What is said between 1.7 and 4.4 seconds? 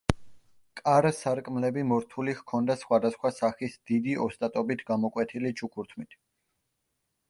მორთული ჰქონდა სხვადასხვა სახის დიდი